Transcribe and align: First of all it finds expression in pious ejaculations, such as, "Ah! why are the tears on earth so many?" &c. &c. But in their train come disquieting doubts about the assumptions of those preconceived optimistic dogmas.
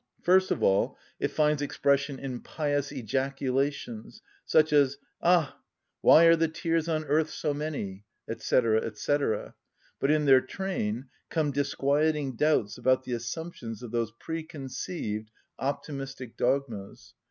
First 0.23 0.49
of 0.49 0.63
all 0.63 0.97
it 1.19 1.27
finds 1.27 1.61
expression 1.61 2.17
in 2.17 2.39
pious 2.39 2.91
ejaculations, 2.91 4.23
such 4.43 4.73
as, 4.73 4.97
"Ah! 5.21 5.59
why 6.01 6.23
are 6.23 6.35
the 6.35 6.47
tears 6.47 6.87
on 6.89 7.05
earth 7.05 7.29
so 7.29 7.53
many?" 7.53 8.05
&c. 8.35 8.61
&c. 8.95 9.17
But 9.99 10.09
in 10.09 10.25
their 10.25 10.41
train 10.41 11.05
come 11.29 11.51
disquieting 11.51 12.35
doubts 12.35 12.79
about 12.79 13.03
the 13.03 13.13
assumptions 13.13 13.83
of 13.83 13.91
those 13.91 14.11
preconceived 14.19 15.29
optimistic 15.59 16.35
dogmas. 16.35 17.13